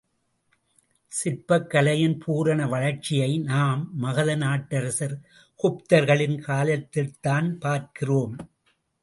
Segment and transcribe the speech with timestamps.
[1.11, 5.15] சிற்பக் கலையின் பூரண வளர்ச்சியை நாம் மகத நாட்டரசர்
[5.59, 8.35] குப்தர்களின் காலத்தில்தான் பார்க்கிறோம்.